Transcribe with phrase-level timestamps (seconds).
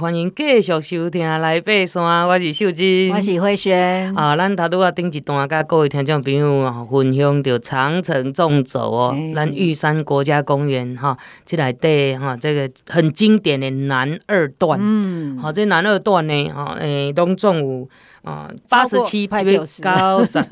[0.00, 4.14] 欢迎继续收听《来爬山》，我是秀芝，我是慧萱。
[4.14, 14.78] 啊，咱头拄啊顶一段，甲各位听众朋友分享着长城纵走哦，欸、咱玉山国家公园吼，即内底吼，这个很经典的南二段。
[14.80, 17.88] 嗯，好，这南二段呢，哈，诶，拢总有。
[18.28, 19.82] 啊，八十七派九十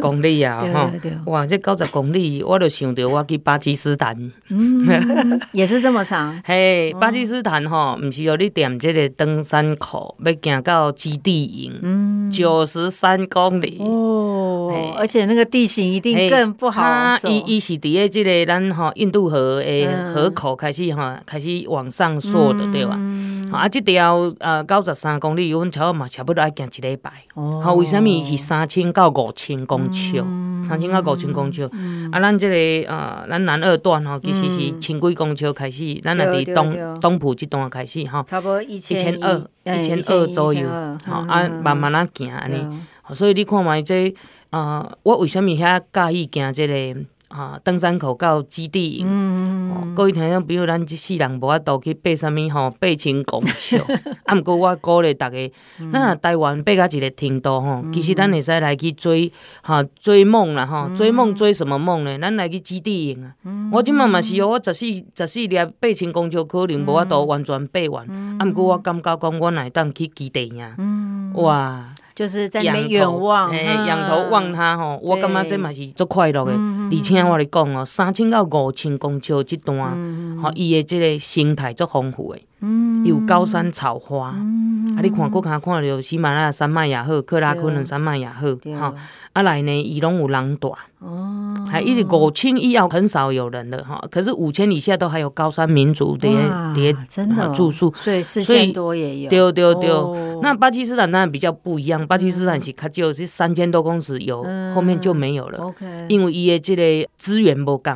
[0.00, 0.90] 公里啊， 哈！
[1.27, 4.16] 哇，这九十公里，我就想到我去巴基斯坦，
[4.48, 4.80] 嗯，
[5.52, 6.41] 也是这么长。
[6.46, 17.29] 嘿，巴基斯坦哈，不是哦你点这个登山口，要行到基地营，嗯，九十三公里哦，而且那个地形一定更不好走。
[17.29, 22.98] 伊伊是伫个这个咱吼印度河诶河口开始哈，开始往上溯的，对吧？
[23.52, 27.10] 啊，这条呃九十三公里，阮差嘛差不多爱行一礼拜。
[27.34, 30.24] 哦，好，为什么是三千到五千公尺？
[30.62, 31.65] 三千到五千公尺。
[32.12, 40.69] 啊，咱这个呃，咱南二段吼，其实是千几公尺开始，咱也伫东东埔这段开始吼，差不多一千二，一千二左右。
[41.05, 42.65] 吼，啊，慢慢啊行安尼。
[43.13, 44.15] 所以你看嘛，这
[44.51, 47.01] 呃，我为什物遐介意行这个？
[47.37, 53.76] 啊，登山口到基地营，嗯哦、各位听众，比如咱这世人无法度去爬啥物吼，八千公尺。
[54.24, 55.52] 啊，毋过我鼓励大家，
[55.93, 59.30] 咱台湾爬到一个程度吼，其实咱会使来去追，
[59.62, 62.18] 哈，追梦啦，吼，追梦追什么梦呢？
[62.18, 63.34] 咱来去基地营啊。
[63.45, 68.06] 嗯、我即满嘛是哦，我十四十四粒八千公尺，可能无法度完全爬完。
[68.38, 71.91] 啊，毋过我感觉讲，我来当去基地营，嗯、哇！
[72.16, 76.53] 就是在那边远望，嘿，仰头望他吼，我感觉这嘛是足快乐的。
[76.91, 79.76] 而且我咧讲哦，三千到五千公尺即段，
[80.41, 82.34] 吼，伊的即个生态足丰富
[83.04, 88.47] 的，有高山草花，啊，你看，佫看看到喜马拉雅山脉也好，克拉昆仑山脉也好，
[88.78, 88.94] 吼，
[89.32, 90.75] 啊来呢，伊拢有人住。
[90.98, 96.26] 哦，还一直五千以后很少有人了哈，可是五千以下都还有高山民族的
[96.75, 99.28] 的真的住宿，所以四千多也有。
[99.28, 99.91] 对对对，
[100.41, 104.42] 那巴基斯坦当然比较不一样，巴基斯坦是较少，是三千多公尺有，
[104.75, 105.59] 后面就没有了。
[105.59, 107.93] OK，因为伊的这个资源不够，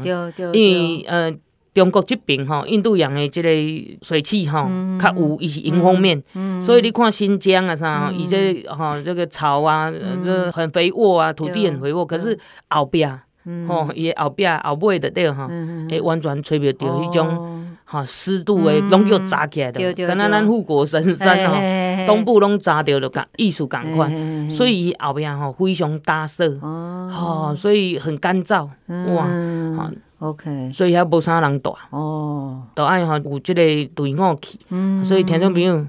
[0.52, 1.32] 因为呃
[1.72, 6.22] 中国这边吼，印度洋的这个水汽吼较有，伊是迎风面，
[6.60, 9.92] 所以你看新疆啊啥，伊这吼这个草啊，
[10.24, 12.38] 这很肥沃啊，土地很肥沃，可是
[12.68, 13.06] 后壁。
[13.66, 15.48] 吼，伊后壁后尾的对吼，
[15.88, 21.56] 会，完全吹袂着迄种哈湿度诶，拢叫炸起来的，敢若咱护国神山吼，
[22.06, 24.08] 东部拢炸着了，感艺术感款，
[24.48, 26.56] 所以伊后壁吼非常搭色，
[27.10, 29.24] 吼，所以很干燥，哇，
[29.76, 29.90] 哈
[30.20, 33.60] ，OK，所以遐无啥人住，哦，都爱吼有即个
[33.96, 34.56] 队伍去，
[35.04, 35.84] 所以听众朋友。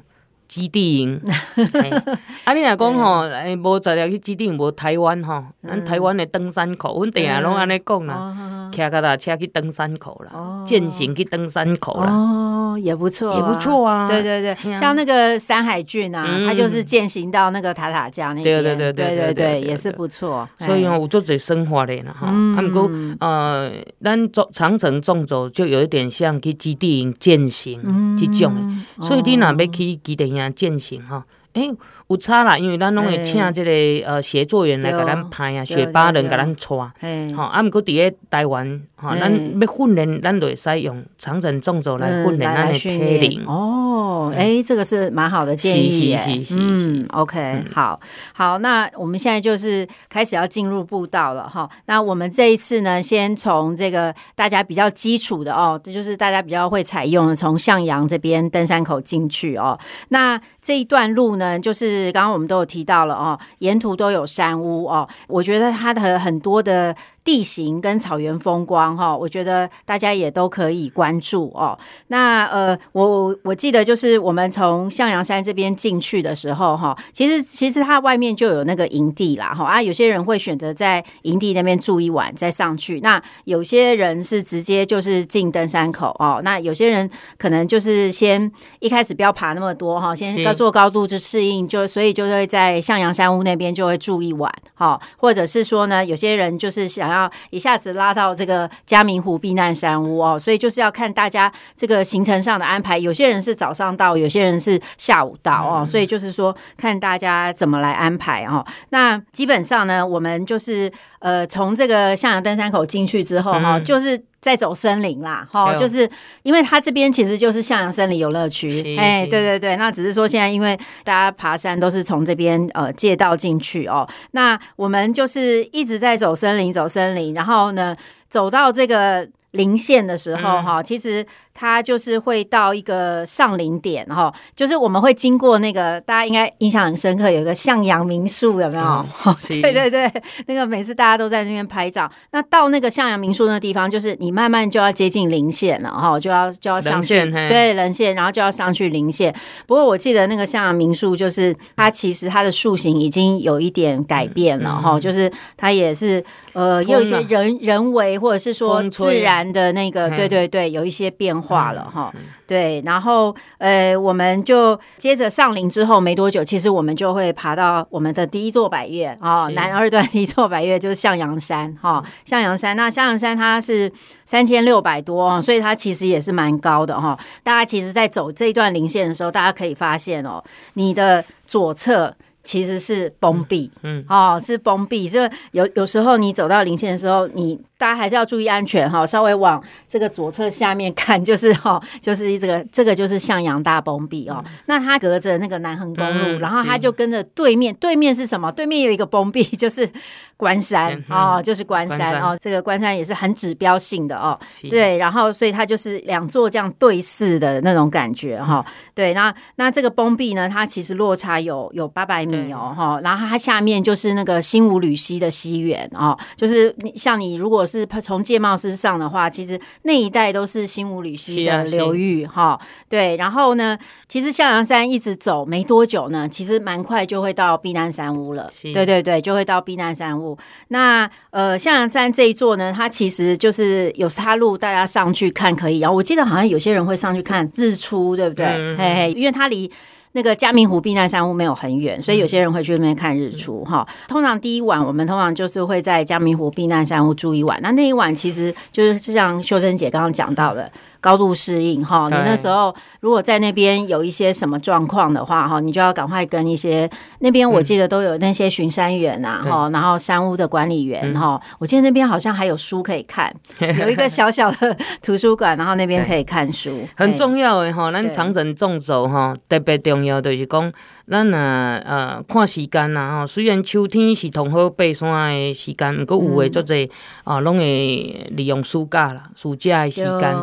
[0.52, 1.16] 基地营，
[2.44, 22.92] 啊，你若讲吼，诶，无在了去基地营，无台湾吼，咱台湾的登山口，阮定下拢安尼讲啦，骑脚踏车去登山口啦，健行去登山口啦，哦，也不错，也不错啊，对对对，像那个山海郡啊，他就是健行到那个塔塔加那边，对对对对对对，也是不错，所以吼，有做侪生活的啦，吼，啊，毋过
[23.22, 23.72] 呃，
[24.04, 28.54] 咱走长城纵走就有一点像去基地营健行这种，
[29.02, 30.41] 所以你若要去基地营。
[30.42, 31.26] 啊践行哈。
[31.54, 43.46] 哎、欸，有差啦，因为咱拢会请这个呃协作员来给咱拍啊，雪巴人给咱带，好，啊，毋过伫个台湾，哈，咱要训练，咱就会使用长城纵走来训练咱的体能。
[43.48, 46.16] 哦，哎，这个是蛮好的建议，
[46.52, 48.00] 嗯，OK，好，
[48.34, 51.70] 好，那我们现在就是开始要进入步道了哈。
[51.86, 59.78] 那我们这一次呢，先从这个大家比较基础的哦，这就是大家比较会采用的，从向阳这边登山口进去哦。
[60.10, 66.96] 那这一段路呢，就是刚刚我们都有提到了哦，沿途都有山屋哦，我觉得它的很多的。
[67.24, 71.78] 地形跟草原风光哈，我觉得大家也都可以关注哦。
[72.08, 83.00] 那呃，我我记得就是我们从向阳山这边进去的时候哈，其实其实它外面就有那个营地啦哈啊，有些人会选择在营地那边住一晚再上去。
[83.02, 86.42] 那有些人是直接就是进登山口哦。
[86.44, 87.08] 那有些人
[87.38, 97.11] 可能就是先一开始不要爬那么多哈，先要做高度就适应，就所以就会在向阳山屋那边就会住一晚哈，或者是说呢，有些人就是想。
[97.12, 102.98] 然后一下子拉到这个嘉明湖避难山屋哦，所以就是要看大家这个行程上的安排。
[102.98, 108.66] 有些人是早上到，有些人是下午到哦，所以就是说看大家怎么来安排哦。
[108.90, 114.24] 那基本上呢，我们就是呃从这个向阳登山口进去之后哈，就是。
[114.42, 116.10] 再走森林啦，哈，就是
[116.42, 127.96] 因为它这边其实就是向阳森林游乐区，哎，对对对，那只是说现在因为大家爬山都是从这边呃借道进去哦，那我们就是一直在走森林，走森林，然后呢
[128.30, 139.06] 走到这个棱线的时候，哈、嗯，其实它就是会到一个上零点，哈，就是我们会经过那个大家应该印象很深刻，有个向阳民宿，有没有？
[139.26, 140.10] 嗯、 对对对，
[140.48, 142.10] 那个每次大家都在那边拍照。
[142.32, 149.36] 那到那个向阳民宿那地方，就是你慢慢就要接近零线了，哈，就要就要上去，对，棱线，然后就要上去零线。
[149.68, 156.24] 不过我记得那个向阳民宿，就是它其实它的树形已经有一点改变了，哈、嗯，就是它也是
[156.54, 159.41] 呃，也有一些人人为或者是说自然。
[159.50, 162.14] 的那个，对对对，有一些变化了哈。
[162.46, 172.04] 对，然后呃，我们就接着上林之后没多久，其实我们就会爬到我们的第一座百岳啊，南二段第一座百岳就是向阳山哈。
[172.26, 173.90] 向阳山，那向阳山它是
[174.26, 177.18] 三千六百多，所以它其实也是蛮高的哈。
[177.42, 182.16] 大家其实，在走这一段林线的时候，大家可以发现哦，你的左侧。
[182.44, 185.22] 其实是崩壁，嗯，哦，是崩壁，就
[185.52, 194.44] 有有时候你走到零线的时候，你大家还是要注意安全哈，稍微往这个左侧下面看，就是哈，就是这个这个就是向阳大崩壁哦。
[194.66, 198.52] 那它隔着那个南横公路，然后它就跟着对面，对面是什么？
[198.52, 199.88] 对面有一个崩壁， 就是
[200.36, 204.40] 关山哦，就是关山哦，这个关山也是很指标性的哦，
[204.70, 208.66] 对，然后所以它就是两座这样对视的那种感觉哈，
[208.96, 212.31] 对，那那这个崩壁呢，它其实落差有有八百米。
[212.54, 222.60] 哦哈，然后它下面就是那个新武吕溪的溪源哦，就是像你如果是从戒茂斯上的话，其实那一带都是新武吕溪的流域哈。
[222.90, 228.50] 对，然后呢，其实向阳山一直走没多久呢，其实蛮快就会到避难山屋了。
[228.74, 230.38] 对对对，就会到避难山屋。
[230.70, 235.80] 那呃，向阳山这一座呢，它其实就是有沙路，大家上去看可以。
[235.80, 238.46] 然后我记得好像有些人会上去看日出，对不对？
[238.46, 239.72] 嗯、嘿嘿，因为它离。
[240.14, 243.88] 那个嘉明湖避难山屋没有很远，所以有些人会去那边看日出哈。
[244.08, 250.72] 通常第一晚我们通常就是会在嘉明湖避难山屋住一晚，那那一晚其实就是像秀珍姐刚刚讲到的。
[251.02, 256.90] 高度适应哈，你那时候如果在那边有一些什么状况的话哈，你就要赶快跟一些
[257.20, 267.92] 那边我记得都有那些巡山员呐哈，然后山屋的管理员哈，我记得那边好像还有书可以看， 有一个小小的图书馆，然后那边可以看书，很重要的哈。
[267.92, 270.72] 咱长城纵走哈，特别重要就是讲，
[271.10, 276.90] 咱啊呃看时间呐哈，虽然秋天是同好爬山的时间，不过有的足侪
[277.24, 280.36] 啊，拢会利用暑假啦，暑假的时间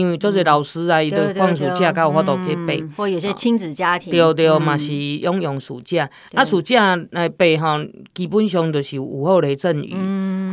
[0.09, 2.83] 为做些老师啊，伊都放暑假，才有法度去背。
[2.95, 6.09] 或有些亲子家庭，对对嘛，是用用暑假。
[6.33, 7.77] 啊，暑假来背吼，
[8.13, 9.93] 基本上就是午后雷阵雨。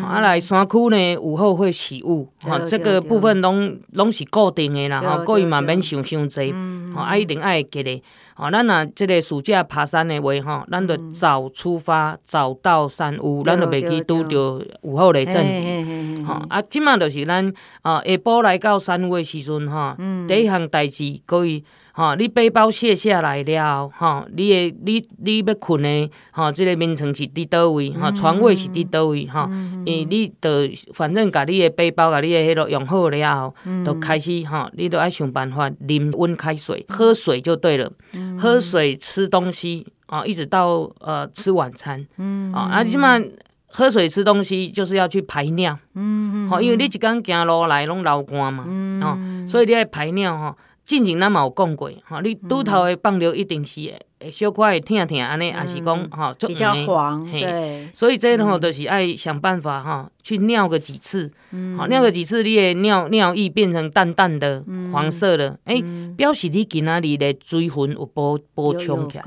[0.05, 2.29] 啊，来山区呢，午后会起雾。
[2.43, 5.01] 哈，这个部分拢拢是固定的啦。
[5.01, 6.53] 吼，各位嘛免想伤济。
[6.95, 8.03] 吼，啊，一定爱记得。
[8.35, 16.23] 吼，咱若即个暑假爬山的话，吼，咱着早出发，早到山屋，咱就袂去拄着午后雷阵雨。
[16.25, 19.39] 吼，啊，即马就是咱啊下晡来到山屋的时。
[19.39, 19.97] 时阵哈，
[20.27, 21.63] 第一项代志，各位
[21.99, 29.51] 哈，你背包卸下来了哈，你的你你要困的哈，这个眠床是伫倒位哈，床位是伫倒位哈，
[29.85, 30.49] 诶，你着
[30.95, 33.53] 反正把你的背包，把你的迄落用好了后，
[33.85, 37.91] 就开始哈，你都爱想办法啉温开水，喝水就对了，
[38.39, 42.07] 喝水吃东西啊，一直到呃吃晚餐，
[42.55, 43.21] 啊，啊，起码
[43.67, 45.77] 喝水吃东西就是要去排尿。
[45.95, 48.65] 嗯，吼，因为你一工行路来拢流汗嘛，
[49.03, 49.19] 哦，
[49.49, 50.57] 所以你爱排尿吼。
[50.89, 57.89] 进前咱嘛有讲过，吼，你拄头的放尿一定是会小可会疼疼安尼，也是讲吼，比较黄，对。
[57.93, 61.31] 所以这吼就是爱想办法吼，去尿个几次，
[61.77, 65.83] 好尿个几次，你的尿尿液变成淡淡的黄色的，诶，
[66.17, 69.25] 表示你今仔日的水分有补补充起来，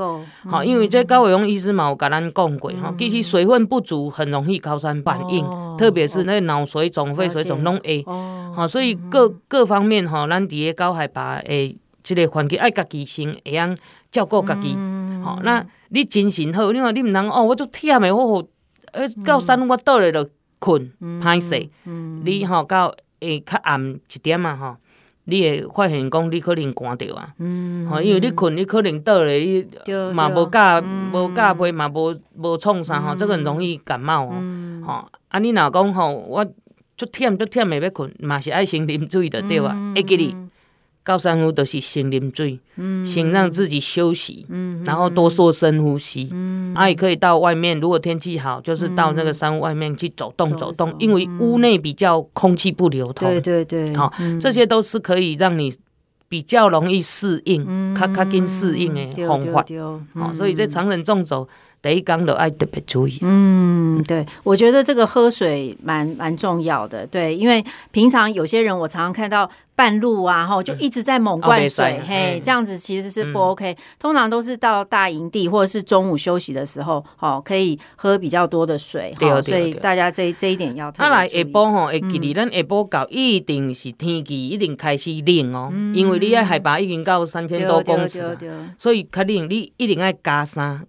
[0.49, 5.45] 好，因为这高伟荣医师嘛有甲咱讲过，吼，其实水分不足很容易高山反应，
[5.77, 8.05] 特别是那脑水肿、肺水肿拢会。
[8.53, 13.77] 好，所以各各方面吼，咱伫个高海拔诶，即个环境爱家己先会用
[14.11, 14.73] 照顾家己。
[15.23, 18.47] 吼，那你精神好，你看你毋通哦，我足忝诶，我
[18.93, 20.27] 诶到三我倒来就
[20.59, 20.91] 困，
[21.21, 21.69] 歹势。
[22.23, 24.77] 你吼到下较暗一点啊吼，
[25.25, 27.33] 你会发现讲你可能寒着啊。
[27.89, 29.65] 吼，因为你困，你可能倒咧你
[30.13, 34.33] 嘛无加无加被嘛无无创啥吼，这个很容易感冒哦。
[34.85, 36.45] 吼，啊你若讲吼我。
[36.97, 39.75] 足忝足忝诶，要困嘛是爱先啉水着对啊？
[39.95, 40.35] 会记哩，
[41.03, 42.59] 到山屋都是先啉水，
[43.03, 44.45] 先让自己休息，
[44.85, 46.29] 然后多做深呼吸。
[46.75, 53.27] 啊，也可以到外面，如果天气好，就是到那个山屋外面去走动走动，因为屋内比较空气不流通。
[53.29, 55.73] 对对对，好，这些都是可以让你
[56.29, 59.65] 比较容易适应，较较紧适应的方法。
[60.13, 61.47] 好，所以这长程纵走。
[61.81, 63.17] 第一工就爱特别注意。
[63.21, 67.07] 嗯，对，我觉得这个喝水蛮蛮重要的。
[67.07, 73.77] 对，因为平常有些人我常常看到半路啊，吼，就一直在猛灌水，嗯、嘿，这样子其实是不 OK、嗯。
[73.97, 79.11] 通常都是到大营地或者是中午休息的时候，哦，可以喝比较多的水。
[79.17, 81.15] 对，所以大家这这一点要特别注意。
[81.15, 88.37] 来下晡吼，会记得咱下晡到一定是天气一定开始冷哦、嗯，因为你的海拔已经到三千多公尺，
[88.77, 90.85] 所以肯定你一定爱加衫。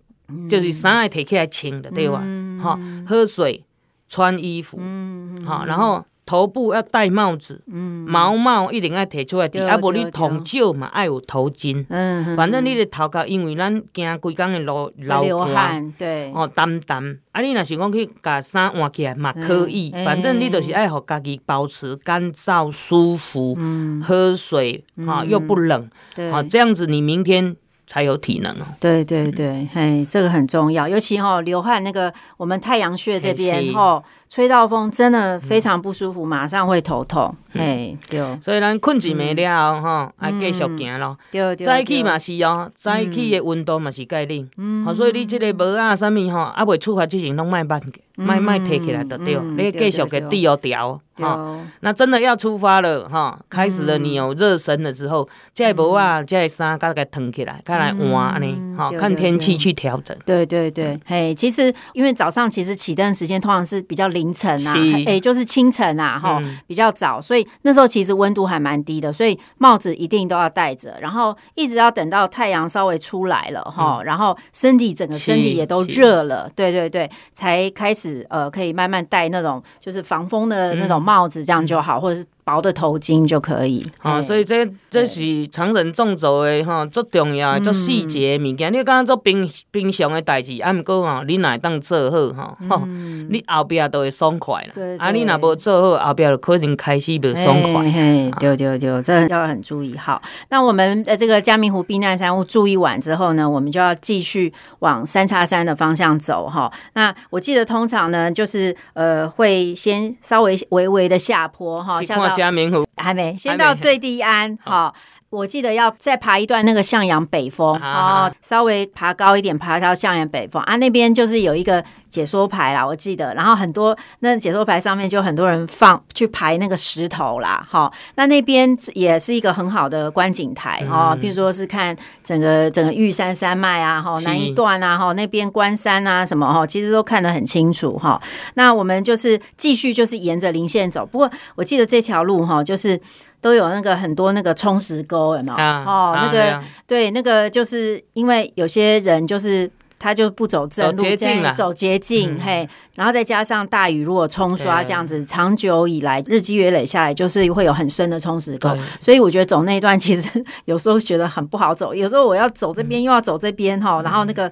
[0.48, 2.18] 就是衫爱摕起来穿的，对哇，
[2.62, 3.64] 吼、嗯，喝水、
[4.08, 11.84] 穿衣服，吼、嗯，然后头部要戴帽子，嗯、毛帽一定要摕出来戴，啊，无你头少嘛，爱有头巾。
[11.88, 17.18] 嗯，反正你的头壳，因为咱行规工的路流汗，对，哦，澹澹。
[17.32, 20.04] 啊，你若是讲去把衫换起来嘛，可以、嗯。
[20.04, 25.90] 反正你就是爱互家己保持干燥、舒服，嗯、喝水啊、嗯，又不冷，
[26.32, 27.56] 啊，这样子你明天。
[27.92, 28.64] 才有体能哦。
[28.80, 34.02] 对对对，嘿，这个很重要，尤其哈、哦、流汗那个，我们太阳穴这边哈。
[34.32, 37.36] 吹到风真的非常不舒服，嗯、马上会头痛。
[37.52, 41.18] 嘿、嗯，对，所以咱困一暝了后，哈、嗯，爱继续行咯。
[41.62, 44.48] 早起嘛是哦，早起的温度嘛是介冷。
[44.56, 47.78] 嗯，好，所以你这个帽啊，啥物吼，啊，未出发之前拢卖办，
[48.14, 49.34] 卖卖提起来就对。
[49.34, 51.00] 你继续给滴哦调。
[51.14, 58.74] 哈，那真的要出发了哈，开始了，你有热身的时候，这帽啊，这衫该该烫起来，该来换呢。
[58.78, 60.16] 好，看天气去调整。
[60.24, 64.12] 对对对，嘿，其实因为早上其实起灯时间通常是比较。
[64.12, 64.74] 凌晨啊，
[65.06, 82.26] 哎、欸，就是清晨啊，哈、嗯，比较早，所以那时候其实温度还蛮低的，所以帽子一定都要戴着，然后一直要等到太阳稍微出来了，哈、嗯，然后身体整个身体也都热了，对对对，才开始呃，可以慢慢戴那种就是防风的那种帽子，这样就好，嗯、或者是。
[82.52, 88.70] 薄的头巾就可以，啊、哦，所以这这是长程纵走的哈，最重要的做细节的物件。
[88.70, 94.98] 你刚刚做平平常的代志，啊，毋过吼，你若当做好哈，吼、嗯，你后壁都会爽快了。
[94.98, 97.90] 啊，你若无做好，后壁就可能开始不爽快。
[97.90, 99.96] 嘿，对对对，这要很注意。
[99.96, 106.70] 好，那我们呃这个嘉明湖避难山屋住一晚之后呢，我们就要继续往三叉山的方向走哈。
[106.92, 112.41] 那我记得通常呢，就是呃会先稍微微微的下坡哈，像。
[112.42, 114.58] 嘉明湖还没，先到最低安。
[114.66, 114.92] 好，
[115.30, 120.74] 我记得要再爬一段那个向阳北峰，哦，稍微爬高一点，爬到向阳北峰啊。
[120.74, 123.32] 那边就是有一个解说牌啦，我记得。
[123.34, 131.16] 然后很多那解说牌上面就很多人放去排那个石头啦，好，那那边也是一个很好的观景台哦。
[131.18, 138.20] 比如说是看整个整个玉山山脉啊，哈，南一段啊，哈，那边关山啊什么哈，其实都看得很清楚哈。
[138.54, 143.00] 那我们就是继续就是沿着林线走，不过我记得这条路哈，就是
[143.40, 145.56] 都有那个很多那个冲石沟，有没有？
[145.56, 149.70] 哦，那个对，那个就是因为有些人就是。
[150.02, 164.50] 他就不走正路，走捷径，走捷径、嗯，嘿，然后再加上大雨，如果冲刷这样子，长久以来日积月累下来，就是会有很深的冲石沟，所以我觉得走那一段其实 有时候觉得很不好走，有时候我要走这边、嗯、又要走这边哈，然后那个。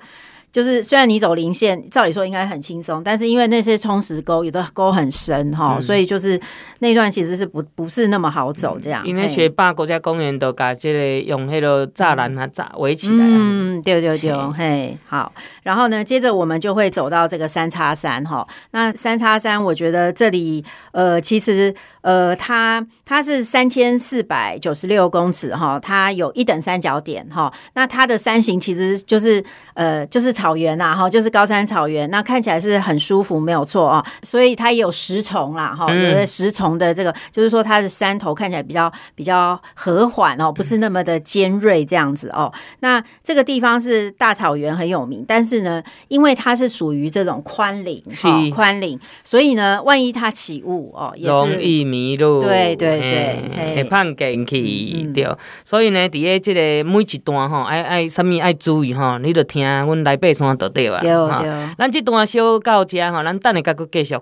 [0.53, 6.41] 就是虽然你走零线，照理说应该很轻松，但是因为那些冲石沟，有的沟很深哈、嗯，所以就是
[6.81, 9.07] 那段其实是不不是那么好走这样。
[9.07, 13.19] 因为雪霸国家公园都把这个用那个栅栏啊栅围起来。
[13.21, 15.33] 嗯，对对对，嘿，好。
[15.63, 18.45] 然后呢，接着我们就会走到这个三叉山哈。
[18.73, 27.53] 那三叉山，我觉得这里呃，其实呃，它它是三千四百九十六公尺哈，它有一等三角点哈。
[27.75, 30.35] 那它的山形其实就是呃，就是。
[30.41, 34.05] 草原呐，哈，就是高山草原，那看起来是很舒服，没有错啊。
[34.23, 42.53] 所以它也有石丛啦，哈，有的石丛的这个，就是说它的山头看起来比较比较和缓哦，不是那么的尖锐这样子哦。
[42.81, 48.03] 那这个地方是大草原很有名，但是呢，因为它是属于这种宽岭，
[48.55, 52.41] 宽岭，所以呢，万一它起雾哦，也是容易迷路。
[52.41, 55.29] 对对对，会碰进去对。
[55.65, 60.35] 所以呢，底下这个每一段哈，爱爱什么爱注意哈，你就听阮来背。
[60.35, 64.15] 山就对啊，对对，咱即段小到遮吼，咱等下甲佫继续。